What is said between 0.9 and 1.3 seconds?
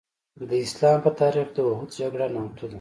په